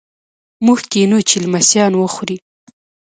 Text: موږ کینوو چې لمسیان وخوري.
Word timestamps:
موږ 0.65 0.79
کینوو 0.91 1.25
چې 1.29 1.35
لمسیان 1.43 1.93
وخوري. 1.97 2.37